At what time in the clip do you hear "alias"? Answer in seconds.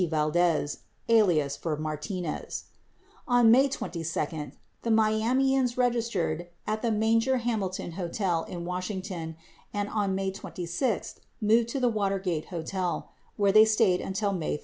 1.09-1.55